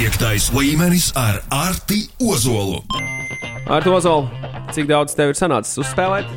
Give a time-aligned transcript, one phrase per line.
[0.00, 2.78] Piektais līmenis ar Arti Ozolu.
[3.68, 4.30] Ar to zolu,
[4.72, 6.30] cik daudz tev ir sanācis uzspēlēt?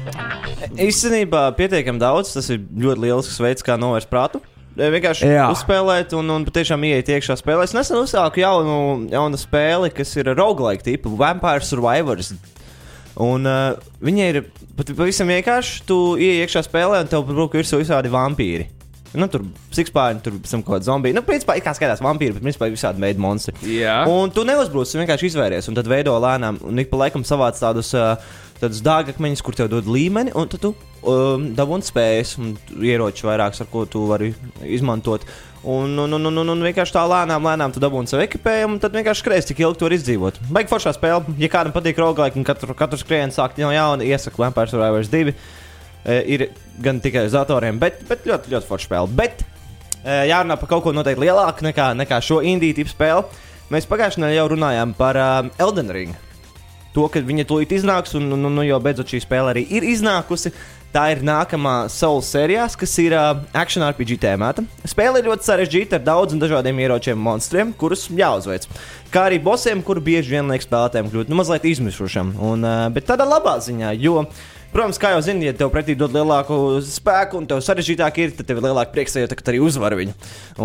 [0.84, 2.34] Īstenībā pietiekami daudz.
[2.36, 4.44] Tas ir ļoti liels veids, kā novērst prātu.
[4.76, 5.48] E, Vienkārši Jā.
[5.56, 7.64] uzspēlēt un, un patiešām ieiet iekšā spēlē.
[7.64, 12.34] Es nesen uzsāku jaunu, jaunu spēli, kas ir roguelike tipa Vampire Survivors.
[13.16, 14.44] Un uh, viņi ir
[14.76, 15.86] pat pavisam vienkārši.
[15.88, 18.68] Tu ienāc iekšā spēlē un tev brūk virsū visādi vampīri.
[19.14, 19.44] Nu, tur
[19.74, 21.16] sikspārni, tur pēc tam kaut kāda zombija.
[21.18, 23.54] Nu, principā, kā skatās vampīri, bet principā ir visādi veidi monstri.
[23.76, 24.00] Jā.
[24.10, 27.60] Un tu neuzbrūc, tu vienkārši izvēries, un tad veido lēnām, un ik pa laikam savāc
[27.62, 28.16] tādus, uh,
[28.62, 33.70] tādus dārgakmeņus, kur tev dod līmeni, un tu um, dabūni spējas, un ieroči vairākus, ar
[33.72, 34.34] ko tu vari
[34.66, 35.28] izmantot.
[35.64, 38.82] Un, un, un, un, un, un vienkārši tā lēnām, lēnām tu dabūni savu ekipējumu, un
[38.84, 40.42] tad vienkārši skrēs, cik ilgi tu vari izdzīvot.
[40.52, 44.44] Baigi foršā spēle, ja kādam patīk roguelike, un katru, katru skrējienu sākt no jauna, iesaku
[44.44, 45.38] Vampire Survivors 2.
[46.04, 46.50] E, ir
[46.84, 49.16] gan tikai uz datoriem, bet, bet ļoti, ļoti forša spēle.
[49.16, 49.46] Bet
[50.04, 53.50] e, jārunā par kaut ko noteikti lielāku nekā, nekā šo indiju tipu spēli.
[53.72, 56.14] Mēs pagājušajā nedēļā jau runājām par uh, Elden Ring.
[56.94, 60.52] To, ka viņa tūlīt iznāks, un, un nu, jau beidzot šī spēle arī ir iznākusi.
[60.94, 64.62] Tā ir nākamā Soul sērijās, kas ir uh, action RPG tēmāta.
[64.86, 68.68] Spēle ir ļoti sarežģīta ar daudziem dažādiem ieročiem, monstriem, kurus jāuzveic.
[69.10, 72.36] Kā arī bosiem, kuri bieži vien liek spēlētājiem kļūt nu, mazliet izmisušam.
[72.38, 74.28] Un, uh, bet tādā labā ziņā, jo
[74.74, 78.48] Protams, kā jau zini, ja tev pretī dod lielāku spēku un tev sarežģītāk ir, tad
[78.50, 80.14] tev ir lielāka priekšsajūta, ka tu arī uzvari viņu.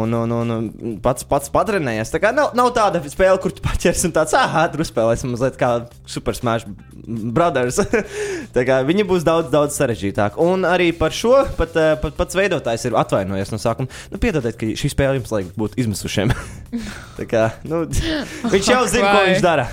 [0.01, 2.13] Un, un, un, pats, pats patrenējies.
[2.15, 5.59] Tā kā nav, nav tāda spēle, kur tu paķers un tāds, ah, tur spēlēsim mazliet
[5.61, 5.73] kā
[6.09, 6.65] Super Smash
[7.05, 7.83] Brothers.
[8.57, 10.41] tā kā viņi būs daudz, daudz sarežģītāki.
[10.41, 13.93] Un arī par šo pat, eh, pat pats veidotājs ir atvainojies no sākuma.
[14.09, 16.33] Nu, piedodiet, ka šī spēle jums liek būt izmisušiem.
[17.21, 17.85] tā kā, nu,
[18.55, 19.69] viņš jau zina, ko viņš dara.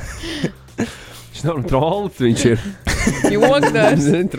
[0.75, 2.69] Viņš nav trolls, viņš ir.
[3.31, 4.09] Jogdars.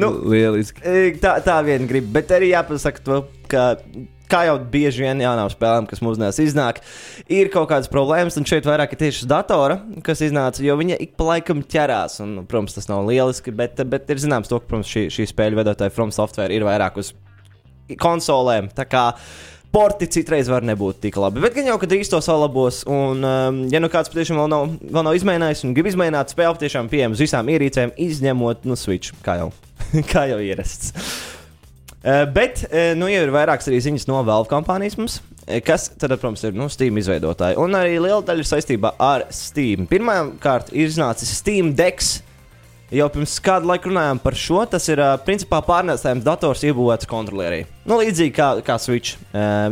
[0.00, 0.82] Nu, Lieliski.
[0.84, 3.18] E, Tā, tā vien grib, bet arī jāpasaka, to,
[3.50, 3.76] ka,
[4.30, 6.80] kā jau bieži vien jaunām spēlēm, kas mūsdienās iznāk,
[7.32, 8.36] ir kaut kādas problēmas.
[8.40, 12.18] Un šeit vairāk ir tieši uz datora, kas iznāca, jo viņa ik pa laikam ķerās.
[12.24, 15.62] Un, protams, tas nav lieliski, bet, bet ir zināms, to, ka protams, šī, šī spēļu
[15.62, 17.14] veidotāja From Software ir vairāk uz
[18.02, 18.72] konsolēm.
[18.76, 19.08] Tā kā
[19.76, 21.42] porti citreiz var nebūt tik labi.
[21.44, 22.80] Bet gan jau, ka drīz to salabos.
[22.88, 26.62] Un, um, ja nu kāds patiešām vēl nav, vēl nav izmēģinājis un grib izmēģināt spēli,
[26.64, 29.50] tiešām pieejama uz visām ierīcēm, izņemot no Switch, kā jau,
[30.12, 30.94] kā jau ierasts.
[32.06, 35.90] Uh, bet, uh, nu, jau ir vairākas arī ziņas no Valve kompānijas mums, eh, kas,
[35.98, 37.58] tad, protams, ir nu, Steam izveidotāji.
[37.60, 39.88] Un arī liela daļa saistībā ar Steam.
[39.90, 42.20] Pirmkārt, ir iznācis Steam Dex.
[42.94, 44.60] Jau pirms kāda laika runājām par šo.
[44.70, 47.64] Tas ir principā pārnēsājums dators iebūvēts kontrolierī.
[47.82, 49.16] Nu, līdzīgi kā, kā Switch.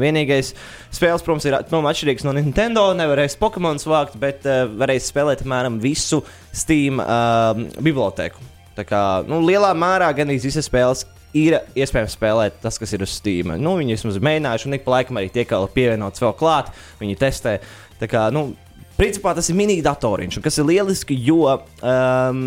[0.03, 0.51] Vienīgais
[0.91, 2.89] spēles, protams, ir nu, atšķirīgs no Nintendo.
[2.99, 4.43] Nevarēs Pokémon vākt, bet
[4.75, 8.43] varēs spēlēt apmēram visu Steam uh, biblioteku.
[8.75, 11.07] Tā kā nu, lielā mērā gan visas spēles
[11.39, 13.55] ir iespējams spēlēt tas, kas ir uz Steam.
[13.63, 16.75] Nu, viņi vismaz mēģinājuši, un ik pa laikam arī tiek pievienots vēl klāt.
[16.99, 17.61] Viņi testē.
[18.01, 18.49] Tā kā, nu,
[18.95, 22.43] Principā tas ir mini-datoriņš, un kas ir lieliski, jo, um,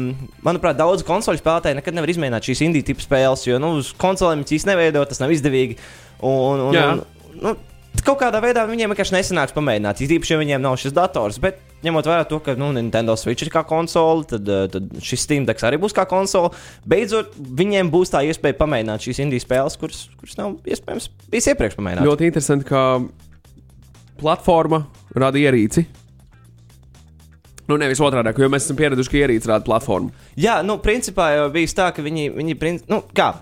[0.48, 4.46] manuprāt, daudz konsoļu spēlētāji nekad nevar izmēģināt šīs indiju tipu spēles, jo nu, uz konsolēm
[4.46, 5.76] viņas īstenībā neveido, tas nav izdevīgi.
[6.24, 6.86] Un, un, Jā.
[6.94, 7.04] un,
[7.44, 7.54] nu,
[8.00, 11.42] kaut kādā veidā viņiem vienkārši nesanāks pamēģināt, īpaši, ja viņiem nav šis dators.
[11.44, 15.28] Bet, ņemot vērā to, ka nu, Nintendo Switch ir kā konsole, tad, uh, tad šis
[15.28, 16.54] Steam Deck arī būs kā konsole.
[16.88, 21.80] Beidzot, viņiem būs tā iespēja pamēģināt šīs indiju spēles, kuras, kuras nav iespējams bijis iepriekš
[21.82, 22.08] pamēģināt.
[22.08, 22.88] Ļoti interesanti, ka
[24.22, 24.86] platforma
[25.18, 25.86] rada ierīci.
[27.68, 30.14] Nu, nevis otrādi, jo mēs esam pieraduši, ka ierīce rada platformu.
[30.40, 32.56] Jā, nu, principā jau bija tā, ka viņi, viņi
[32.88, 33.34] nu, kā,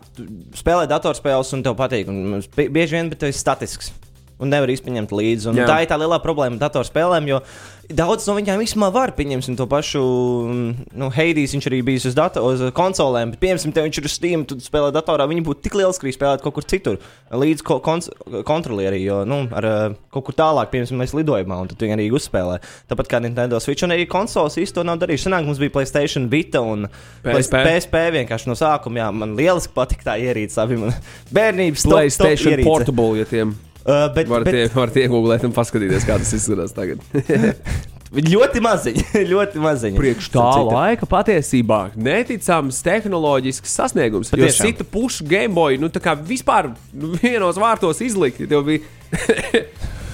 [0.57, 2.09] spēlē datorspēles un tev patīk.
[2.09, 3.91] Un bie- bieži vien, bet tu esi statisks.
[4.35, 5.47] Un nevar izpņemt līdzi.
[5.47, 5.69] Un Jā.
[5.69, 7.37] tā ir tā lielā problēma ar datorspēlēm, jo
[7.87, 10.01] daudz no viņām īstenībā var pieņemsim to pašu.
[10.91, 14.15] Nu, Heidijs viņš arī bija uz, dato, uz konsolēm, bet, piemēram, te viņš ir uz
[14.17, 15.27] Steam, tu spēlē datorā.
[15.29, 16.97] Viņi būtu tik lieli, ka viņi spēlētu kaut kur citur,
[17.31, 17.77] līdz ko,
[18.47, 22.07] kontrolierī, jo nu, ar uh, kaut kur tālāk, piemēram, mēs lidojumā, un tad viņi arī
[22.19, 22.57] uzspēlē.
[22.91, 25.29] Tāpat kā Nintendo Switch, un arī konsoles īstenībā to nav darījuši.
[25.29, 26.89] Senāk mums bija PlayStation Vita un
[27.23, 27.61] PSP.
[27.63, 29.05] PSP vienkārši no sākuma.
[29.05, 30.57] Jā, man lieliski patika tā ierīce.
[30.59, 30.91] Abi man
[31.37, 32.67] bērnības top- top Playstation ierīce.
[32.67, 37.03] Portable, ja tiem Uh, bet, varat bet, varat iegūlēt un paskatīties, kā tas izskatās tagad.
[38.33, 39.99] ļoti maziņi, ļoti maziņi.
[39.99, 40.71] Priekš tā citu.
[40.73, 44.31] laika patiesībā neticams tehnoloģisks sasniegums.
[44.33, 44.71] Jo Patiešām.
[44.71, 48.81] cita puša Gameboy, nu tā kā vispār nu, vienos vārtos izlikt, tev bija.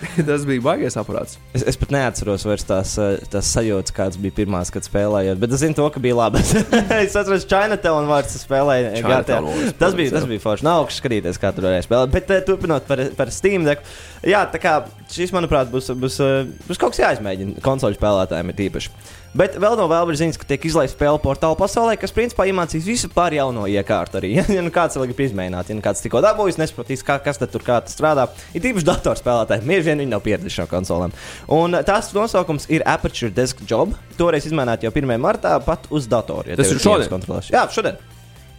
[0.28, 1.36] Tas bija baigais aparāts.
[1.54, 5.40] Es, es pat neatceros vairs tās, eh, tās sajūtas, kādas bija pirmās, kad spēlējot.
[5.42, 6.42] Bet es zinu, to, ka bija labi.
[7.04, 8.94] es atceros, Chinatown vārds spēlēja.
[8.98, 9.76] Chinatown GTA.
[9.80, 10.66] Tas bija, tas bija forši.
[10.66, 12.14] Nav augsts skatīties, kā tur varēja spēlēt.
[12.16, 13.84] Bet eh, turpinot par, par Steam Deck.
[14.26, 14.76] Jā, tā kā
[15.12, 18.94] šis, manuprāt, būs, būs, eh, būs kaut kas jāizmēģina konsoļu spēlētājiem ir tīpaši.
[19.30, 22.82] Bet vēl no vēl ir ziņas, ka tiek izlaista spēle portāla pasaulē, kas principā iemācīs
[22.82, 24.32] visu par jauno iekārtu arī.
[24.50, 27.62] Ja nu kāds vēl grib izmēģināt, ja nu kāds tikko dabūjis, nesaprotīs, kā, kas tur
[27.62, 28.26] kā tas strādā.
[28.50, 31.14] Ir tīpaši datorspēlētāji, bieži vien viņi nav pieraduši no konsolēm.
[31.54, 33.94] Un uh, tās nosaukums ir Aperture Desk Job.
[34.18, 35.14] Toreiz izmēģināt jau 1.
[35.22, 36.50] martā pat uz datora.
[36.50, 37.30] Ja Tas ir šodien?
[37.52, 38.00] Jā, šodien.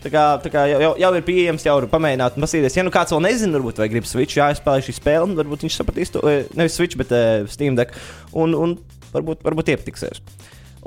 [0.02, 2.94] Tā kā, tā kā jau, jau, jau ir pieejams, jau var pamēģināt, paskatīties, ja nu
[2.94, 6.24] kāds vēl nezina, varbūt vai grib Switch, jāizspēlē šī spēle, un varbūt viņš sapratīs to
[6.26, 7.94] eh, nevis Switch, bet uh, Steam Deck,
[8.34, 8.74] un, un
[9.14, 10.24] varbūt, varbūt iepatiksies.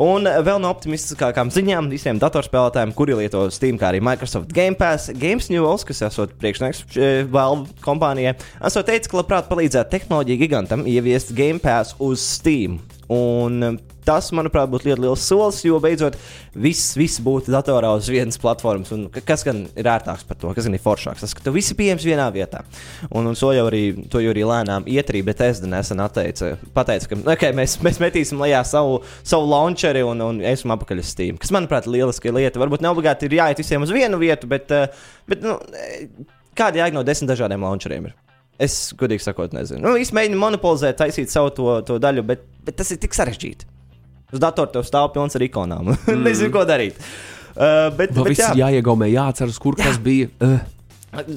[0.02, 5.12] Un vēl no optimistiskākām ziņām visiem datorspēlētājiem, kuri lieto Steam, kā arī Microsoft Game Pass,
[5.14, 8.34] Games News, kas esot priekšnieks eh, Valve kompānijai,
[8.66, 12.80] esot teicis, ka labprāt palīdzētu tehnoloģiju gigantam ieviest Game Pass uz Steam.
[13.12, 16.16] Un tas, manuprāt, būtu ļoti liels solis, jo beidzot
[16.54, 18.92] viss, viss būtu datorā uz vienas platformas.
[18.94, 21.24] Un ka- kas gan ir ērtāks par to, kas gan ir foršāks?
[21.24, 22.62] Tas, ka tu visi pieejams vienā vietā.
[23.10, 27.10] Un, un to jau arī, to jau arī lēnām ietrī, bet es nesen atteicu, pateicu,
[27.12, 31.38] ka okay, mēs, mēs metīsim lejā savu, savu launcheri un, un iesim apakaļ uz Steam.
[31.40, 32.60] Kas, manuprāt, ir lieliska lieta.
[32.62, 34.86] Varbūt ne obligāti ir jāiet visiem uz vienu vietu, bet, eh,
[35.30, 36.08] bet nu, eh,
[36.56, 38.14] kāda jēga no desmit dažādiem launcheriem ir?
[38.62, 39.82] Es godīgi sakot, nezinu.
[39.82, 43.66] Nu, es mēģinu monopolizēt, taisīt savu to, to daļu, bet, bet tas ir tik sarežģīti.
[44.34, 45.94] Uz datora tev stāv pilns ar ikonām.
[45.94, 46.22] Mm.
[46.26, 46.98] Nezinu, ko darīt.
[47.54, 50.30] Uh, bet, Vēl bet, jā, jāiegaumē, jāatceras, kur kas bija.
[50.42, 50.58] Uh.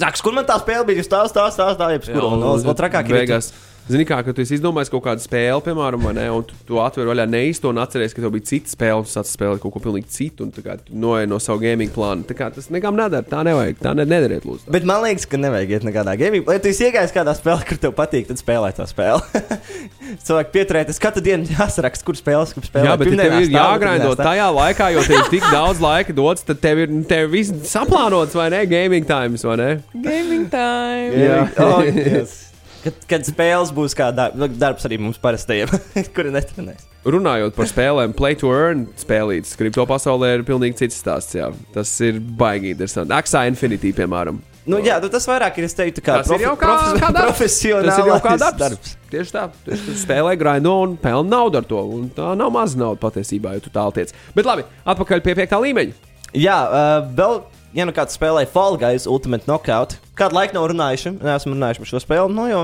[0.01, 1.05] Zaks, kur man tā spēle bija?
[1.05, 2.23] Stāv, stāv, stāv, stāv, jeb kur.
[2.25, 3.19] Un vēl, vēl trakāk ir.
[3.19, 3.51] Beigās.
[3.87, 6.79] Zini, kā, ka tu esi izdomājis kaut kādu spēli, piemēram, vai ne, un tu, tu
[6.83, 9.71] atver vaļā neīsto un atceries, ka tev bija cita spēle, un tu sāc spēlēt kaut
[9.77, 12.25] ko pilnīgi citu, un tā noej no savu gaming plānu.
[12.27, 14.67] Tā kā tas nekam nedara, tā nevajag, tā ne, nedariet, lūdzu.
[14.75, 16.43] Bet man liekas, ka nevajag iet nekādā gaming.
[16.51, 19.43] Ja tu esi iegājis kādā spēlē, kur tev patīk, tad spēlē to spēli.
[20.27, 22.89] Cilvēki pieturēties katru dienu jāsaraksta, kur spēles, kur spēlē.
[22.89, 26.43] Jā, bet ja tev ir jāgraindo tajā laikā, jo tev ir tik daudz laika dots,
[26.47, 28.65] tad tev ir tev viss saplānots, vai ne?
[28.67, 29.71] Gaming times, vai ne?
[29.95, 31.23] Gaming time!
[31.23, 32.43] Jā, oh, yes.
[32.87, 35.71] kad, kad spēles būs kā dar nu, darbs arī mums parastajiem,
[36.15, 36.87] kuri netrenēs.
[37.07, 41.37] Runājot par spēlēm, Play to Earn spēlītas, kripto pasaulē ir pilnīgi cits stāsts.
[41.37, 41.53] Jā.
[41.75, 43.15] Tas ir baigi interesanti.
[43.15, 44.41] Axā Infinity, piemēram.
[44.67, 47.11] Nu, jā, nu, tas vairāk ir, es teiktu, kā Tas ir jau kā, profes- kā
[47.15, 47.29] darbs.
[47.37, 48.89] profesionāls Tas ir jau kā darbs.
[49.13, 49.43] Tieši tā.
[49.63, 49.95] Tieši tā.
[50.01, 51.79] Spēlē graindo un pelna naudu ar to.
[51.95, 54.11] Un tā nav maza nauda patiesībā, ja tu tālu tiec.
[54.35, 55.95] Bet labi, atpakaļ pie piektā līmeņa.
[56.35, 57.39] Jā, uh, vēl,
[57.79, 61.91] ja nu kāds spēlē Fall Guys Ultimate Knockout, kādu laiku nav runājuši, neesmu runājuši par
[61.91, 62.61] šo spēli, nu jau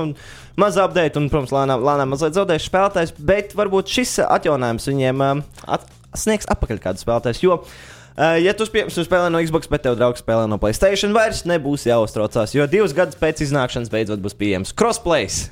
[0.60, 5.42] maz update un, protams, lēnām, lēnām mazliet zaudējuši spēlētājs, bet varbūt šis atjauninājums viņiem uh,
[5.76, 7.42] at, sniegs atpakaļ kādu spēlētāju.
[7.44, 11.88] Jo, uh, ja tu, spēlē no Xbox, bet tev draugs spēlē no Playstation, vairs nebūs
[11.90, 15.46] jāuztraucās, jo divus gadus pēc iznākšanas beidzot būs pieejams crossplays.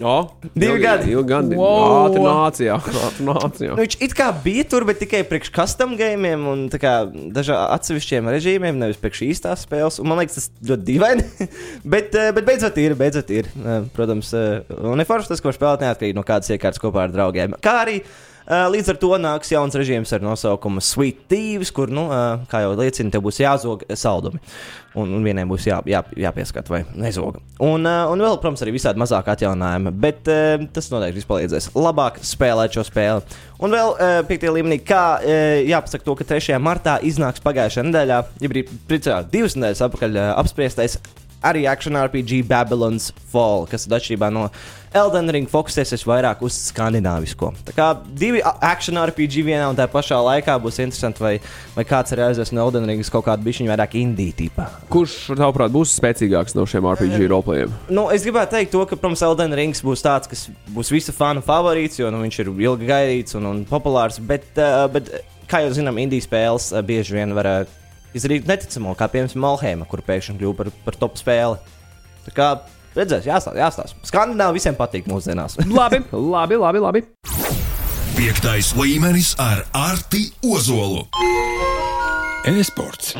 [0.00, 1.08] O, Divi gadi.
[1.08, 1.56] Divi gadi.
[1.56, 2.06] Wow.
[2.06, 2.76] Ātri nācija.
[2.76, 3.70] Ātri nācija.
[3.72, 8.76] Nu, viņš it kā bija tur, bet tikai priekš custom gamiem un dažādiem atsevišķiem režīmiem,
[8.82, 10.00] nevis priekš īstās spēles.
[10.02, 11.26] Un man liekas, tas ļoti dīvaini.
[11.96, 13.48] bet, eh, bet beidzot ir, beidzot ir.
[13.56, 17.14] Eh, Protams, eh, un ir forši tas, ko spēlēt neatkarīgi no kādas iekārtas kopā ar
[17.16, 17.56] draugiem.
[17.64, 18.14] Kā arī eh,
[18.46, 22.76] līdz ar to nāks jauns režīms ar nosaukumu Sweet Thieves, kur, nu, eh, kā jau
[22.78, 24.38] liecina, tev būs jāzog saldumi.
[24.96, 27.42] Un, un vienam būs jā, jā, jāpieskat vai nezoga.
[27.60, 29.92] Un, uh, un vēl, protams, arī visādi mazāk atjauninājumi.
[29.92, 30.22] Bet
[30.72, 33.36] tas noteikti palīdzēs labāk spēlēt šo spēli.
[33.60, 33.92] Un vēl
[34.30, 35.02] piektajā līmenī, kā
[35.68, 36.56] jāpasaka to, ka 3.
[36.64, 38.52] martā iznāks pagājušajā nedēļā, ja
[38.88, 40.96] priecājās divas nedēļas atpakaļ uh, apspriestais
[41.44, 44.48] arī action RPG Babylon's Fall, kas atšķirībā no
[44.96, 47.50] Elden Ring fokusēsies vairāk uz skandināvisko.
[47.68, 51.34] Tā kā divi action RPG vienā un tā pašā laikā būs interesanti, vai,
[51.74, 54.68] vai kāds arī aizies no Elden Ringas kaut kādu bišķiņu vairāk indiju tipā.
[54.92, 57.76] Kurš, tavuprāt, būs spēcīgāks no šiem RPG roleplayiem?
[57.92, 61.44] Nu, es gribētu teikt, to, ka, protams, Elden Rings būs tāds, kas būs visu fanu
[61.44, 64.20] favorīts, jo nu, viņš ir ilgi gaidīts un, un populārs.
[64.22, 65.12] Bet, uh, bet,
[65.50, 67.82] kā jau zinām, indijas spēles uh, bieži vien var uh,
[68.16, 71.60] izdarīt neticamo, kā piemēram Malhēma, kur pēkšņi kļuva par, par top spēli.
[72.26, 72.48] Tā kā
[72.96, 73.58] redzēs, jāstāsta.
[73.60, 74.00] jāstāsta.
[74.08, 75.60] Skandināvi visiem patīk mūsdienās.
[75.78, 76.84] Labi, labi, labi.
[76.86, 77.04] labi.
[78.16, 81.04] Piektais līmenis ar Arti Ozolu.
[82.46, 83.16] E-sports.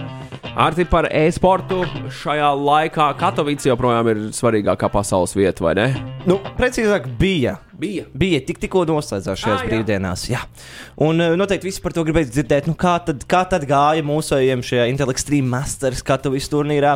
[0.56, 1.80] Arti par e-sportu
[2.14, 5.86] šajā laikā Katovice joprojām ir svarīgākā pasaules vieta, vai ne?
[6.30, 7.56] nu, precīzāk, bija.
[7.76, 8.06] Bija.
[8.16, 9.70] Bija tik, tikko noslēdzās šajās Ah, jā.
[9.72, 10.22] brīvdienās.
[10.30, 10.44] Jā.
[11.02, 14.62] Un uh, noteikti visi par to gribēs dzirdēt, nu, kā, tad, kā tad gāja mūsējiem
[14.64, 16.94] šajā Intel Extreme Masters Katovice turnīrā.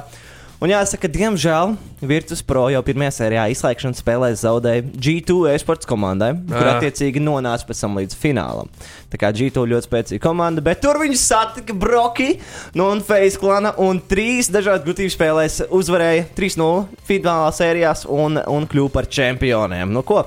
[0.61, 1.71] Un jāsaka, diemžēl
[2.05, 6.75] Virtus Pro jau pirmajā sērijā izslēgšanas spēlē zaudēja G2 e-sports komandai, kur Ah.
[6.75, 8.69] attiecīgi nonāca pēc tam līdz finālam.
[9.09, 12.41] Tā kā G2 ļoti spēcīga komanda, bet tur viņi satika Broki
[12.75, 18.69] no un Face klana un trīs dažādu gudrības spēlēs uzvarēja 3-0 finālā sērijās un, un
[18.69, 19.89] kļuva par čempioniem.
[19.89, 20.27] Nu, ko?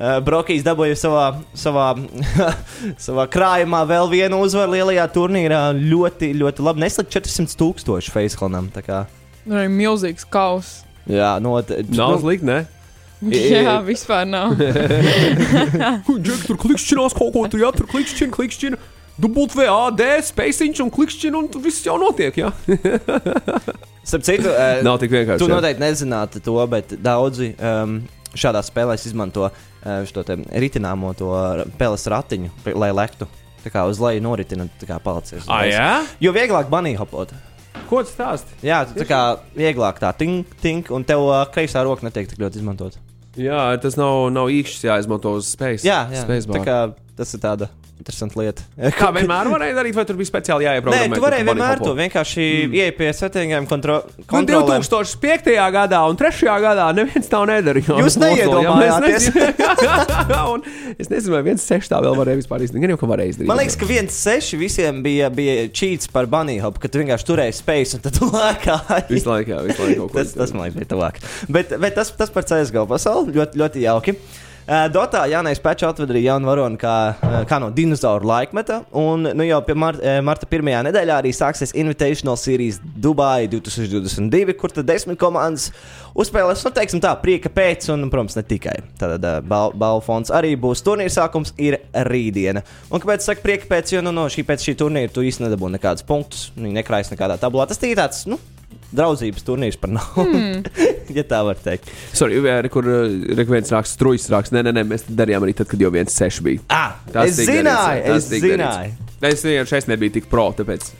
[0.00, 1.92] Uh, Brokijs dabūja savā, savā,
[3.06, 5.62] savā krājumā vēl vienu uzvaru lielajā turnīrā.
[5.78, 6.86] Ļoti, ļoti labi.
[6.88, 8.72] Neslikt 400 tūkstoši Facelanam.
[9.50, 10.80] Arī milzīgs kaus.
[11.10, 12.60] Jā, no, t- Nav nu, slikti, ne?
[13.30, 14.54] Jā, vispār nav.
[16.24, 18.80] Džek, tur klikšķinās kaut ko, tur jā, tur klikšķina, klikšķina.
[19.20, 22.38] WAD, spēciņš un klikšķina, un tur viss jau notiek.
[22.40, 22.48] Jā.
[24.08, 25.42] Starp citu, uh, Nav tik vienkārši.
[25.42, 27.98] tu noteikti nezinātu to, bet daudzi um,
[28.32, 30.24] šādās spēlēs izmanto uh, šo
[30.56, 31.28] ritināmo to
[31.76, 33.28] peles ratiņu, lai lektu.
[33.60, 35.44] Tā kā uz leju noritina, tā kā palicis.
[35.44, 35.88] Ah, jā?
[36.24, 37.34] Jo vieglāk banī hopot.
[37.90, 38.54] Ko tu stāsti?
[38.62, 39.20] Jā, tu tā kā
[39.56, 42.98] vieglāk tā tink, tink, un tev uh, kreisā roka netiek tik ļoti izmantot.
[43.38, 45.86] Jā, tas nav, nav īkšķis jāizmanto uz spējas.
[45.86, 46.22] Jā, jā.
[46.22, 46.58] Spacebar.
[46.58, 46.78] tā kā
[47.18, 47.70] tas ir tāda
[48.00, 48.64] interesanta lieta.
[48.98, 51.18] Kā vienmēr varēja darīt, vai tur bija speciāli Nē, jāieprogrammē?
[51.18, 52.76] tu varēji vienmēr to vienkārši mm.
[52.80, 54.86] ieiet pie settingiem, kontro Man kontrolēt.
[54.88, 55.52] 2005.
[55.76, 56.48] gadā un 3.
[56.64, 57.98] gadā neviens tā nedarīja.
[58.00, 59.30] Jūs neiedomājāties?
[61.00, 62.84] Es nezinu, vai viens seši tā vēl varēja vispār izdarīt.
[62.84, 63.48] Gan jau, ka varēja izdarīt.
[63.48, 67.28] Man liekas, ka viens seši visiem bija, bija cheats par bunny hop, ka tu vienkārši
[67.28, 69.06] turēji space un tad tu lēkāji.
[69.14, 71.20] Visu laiku, jā, visu laiku Tas, tas man liekas, bija tuvāk.
[71.48, 74.16] Bet, bet tas, tas par CSGO pasauli ļoti, ļoti jauki.
[74.70, 76.92] Uh, Dotā Jānis Pečs atvedīja jaunu varoni kā,
[77.50, 78.76] kā no dinozauru laikmeta.
[78.94, 84.70] Un nu, jau pie mar marta pirmajā nedēļā arī sāksies Invitational Series Dubai 2022, kur
[84.70, 85.72] tad desmit komandas
[86.14, 88.76] uzspēlēs, nu, teiksim tā, prieka pēc, un, protams, ne tikai.
[89.02, 90.84] Tad uh, bal balvu fonds arī būs.
[90.86, 92.62] Turnīra sākums ir rītdiena.
[92.94, 95.80] Un kāpēc saka prieka pēc, jo nu, no šī pēc šī turnīra tu īsti nedabūji
[95.80, 97.66] nekādus punktus, viņi nekrājas nekādā tabulā.
[97.66, 98.38] Tas ir tāds, nu,
[98.96, 100.24] draudzības turnīrs par naudu.
[100.34, 100.64] Mm.
[101.18, 101.90] ja tā var teikt.
[102.16, 104.52] Sorry, re, kur re, viens raksts, strujas raksts.
[104.56, 106.64] Nē, nē, nē, mēs darījām arī tad, kad jau viens seši bija.
[106.74, 108.60] Ah, Tas es zināju, darīts, es zināju.
[108.66, 109.30] darīts.
[109.30, 110.90] Es vienkārši es nebiju tik pro, tāpēc.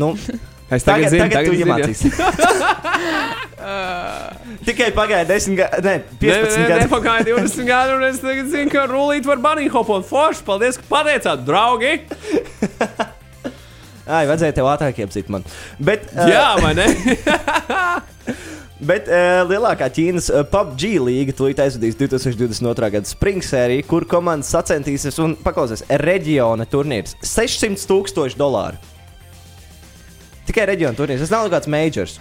[0.00, 0.14] Nu,
[0.70, 2.14] Es tagad, tagad, zinu, tagad, tagad tu iemācīsies.
[4.68, 6.84] Tikai pagāja 10 gadi, ne, 15 Nē, gadi.
[6.84, 10.06] nepagāja 20 gadi, un es tagad zinu, ka rulīt var bunny hopot.
[10.06, 11.96] Forši, paldies, ka pateicāt, draugi!
[14.10, 15.44] Ai, vajadzēja tev ātrāk iepazīt man.
[15.78, 16.86] Bet, uh, Jā, vai ne?
[18.90, 22.90] bet uh, lielākā Ķīnas uh, PUBG līga tūlīt aizvadīs 2022.
[22.96, 28.80] gada spring sēriju, kur komandas sacensties un paklausies reģiona turnīrs- 600 tūkstoši dolāru.
[30.50, 31.22] Tikai reģiona turnīrs.
[31.22, 32.18] Tas nav kāds majors.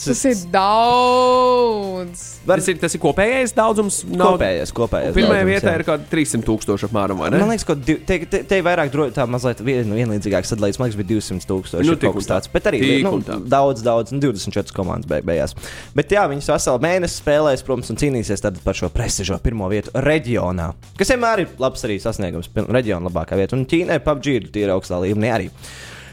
[0.00, 2.22] Tas ir daudz.
[2.46, 4.00] Tas ir, tas ir kopējais daudzums.
[4.08, 4.34] Nav...
[4.34, 5.12] Kopējais, kopējais.
[5.16, 5.76] Daudzums, vietā jā.
[5.76, 7.40] ir kaut kāda 300 tūkstoši apmēram, vai ne?
[7.42, 10.80] Man liekas, ka te, te, te ir vairāk dro, tā mazliet vien, vienlīdzīgāk sadalīts.
[10.80, 11.88] Man liekas, bija 200 tūkstoši.
[11.90, 12.38] Nu, kaut kas tā.
[12.38, 12.52] tāds.
[12.54, 15.54] Bet arī nu, daudz, daudz, nu, 24 komandas beig, beigās.
[15.96, 19.92] Bet jā, viņas veselu mēnesi spēlēs, protams, un cīnīsies tad par šo prestižo pirmo vietu
[20.08, 20.72] reģionā.
[20.98, 23.58] Kas vienmēr ir labs arī sasniegums, reģiona labākā vieta.
[23.58, 25.50] Un Ķīnai PUBG ir tīra augstā līmenī arī.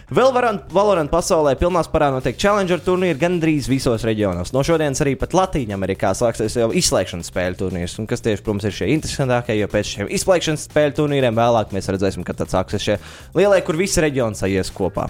[0.08, 4.54] Vēl Valorant pasaulē pilnā spārā notiek Challenger turnīri gandrīz visos reģionos.
[4.56, 7.98] No šodienas arī pat Latvijā Amerikā sāksies jau izslēgšanas spēļu turnīrs.
[8.00, 11.92] Un kas tieši, protams, ir šie interesantākie, jo pēc šiem izslēgšanas spēļu turnīriem vēlāk mēs
[11.92, 12.96] redzēsim, kad sāksies šie
[13.36, 15.10] lielie, kur visi reģioni sajies kopā.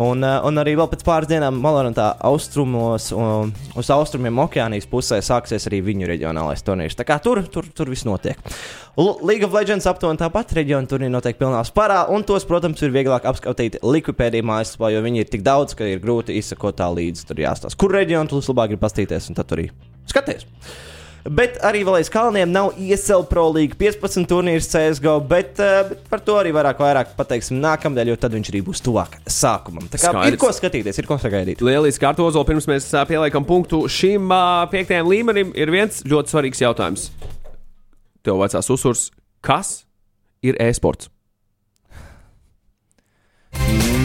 [0.00, 5.18] Un, uh, un arī vēl pēc pāris dienām Valorantā austrumos, um, uz austrumiem okeānijas pusē
[5.24, 6.96] sāksies arī viņu reģionālais turnīrs.
[6.96, 8.40] Tā kā tur, tur, tur viss notiek.
[8.96, 12.94] L League of Legends aptuveni tāpat reģiona turnīri notiek pilnā spārā, un tos, protams, ir
[12.94, 17.26] vieglāk apskatīt Likupēdijā mājaslapā, jo viņi ir tik daudz, ka ir grūti izsekot tā līdzi.
[17.28, 19.68] Tur jāstāsta, kur reģionu tu labāk grib pastīties, un tad arī
[20.08, 20.48] skaties.
[21.22, 26.08] Bet arī vēl aiz kalniem nav ISL Pro League 15 turnīrs CSGO, bet, uh, bet
[26.10, 29.86] par to arī vairāk, vairāk pateiksim nākamnedēļ, jo tad viņš arī būs tuvāk sākumam.
[29.86, 30.32] Tā kā Skaidrs.
[30.32, 31.62] ir ko skatīties, ir ko sagaidīt.
[31.62, 34.42] Lieliski, Kārta Ozola, pirms mēs ā, pieliekam punktu šim ā,
[34.74, 37.08] piektajam līmenim, ir viens ļoti svarīgs jautājums.
[38.26, 39.08] Tev vecās uzsvars,
[39.46, 39.76] kas
[40.42, 41.12] ir e-sports?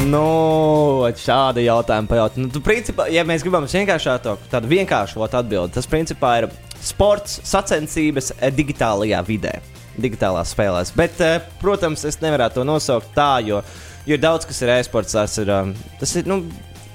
[0.08, 2.40] Nu, šādi jautājumi pajautāt.
[2.40, 6.48] Nu, tu, principā, ja mēs gribam vienkāršāku, tādu vienkāršotu atbildi, tas principā ir
[6.88, 9.54] sports, sacensības eh, digitālajā vidē,
[10.00, 10.94] digitālās spēlēs.
[10.98, 13.62] Bet, eh, protams, es nevaru to nosaukt tā, jo,
[14.08, 15.16] jo daudz kas ir e-sports.
[15.18, 16.42] Tas ir, um, tas ir nu,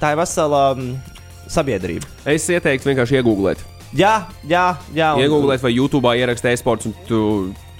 [0.00, 0.94] tā ir vesela um,
[1.52, 2.08] sabiedrība.
[2.26, 3.62] Es ieteiktu vienkārši iegūglēt.
[3.92, 5.10] Jā, jā, jā.
[5.14, 7.18] un- Iegūglēt vai YouTube ierakstīt e-sports, un tu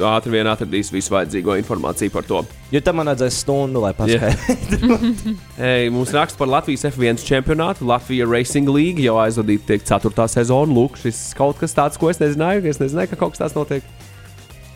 [0.09, 2.43] ātri vien atradīsi visu vajadzīgo informāciju par to.
[2.73, 5.35] Jo tam man vajadzēs stundu, lai paskaidrotu.
[5.73, 7.87] Ei, mums raksta par Latvijas F1 čempionātu.
[7.89, 10.29] Latvijas Racing League jau aizvadīta tiek 4.
[10.33, 10.73] sezona.
[10.73, 12.65] Lūk, šis kaut kas tāds, ko es nezināju.
[12.71, 13.87] Es nezināju, ka kaut kas tāds notiek.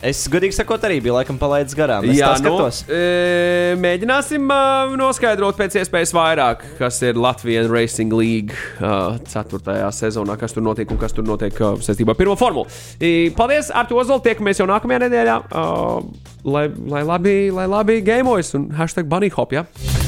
[0.05, 2.05] Es godīgi sakot, arī biju laikam palaidis garām.
[2.07, 2.81] Es Jā, nu, skatos.
[2.89, 9.77] e, mēģināsim uh, noskaidrot pēc iespējas vairāk, kas ir Latvijas Racing League uh, 4.
[9.95, 12.67] sezonā, kas tur notiek un kas tur notiek uh, saistībā ar pirmo formulu.
[13.01, 15.37] I, paldies, Artu Ozolu, tiekamies jau nākamajā nedēļā.
[15.51, 19.67] Uh, lai, lai labi, lai labi gameojas un hashtag bunny hop, ja?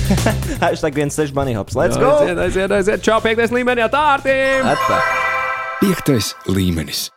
[0.64, 1.78] Hashtag 1,6 bunny hops.
[1.78, 2.16] Let's Jā, go!
[2.24, 3.06] Aiziet, aiziet, aiziet.
[3.06, 4.06] Čau, piektais līmenī, tā!
[4.18, 5.16] Atpakaļ!
[5.80, 7.08] Piektais līmenis.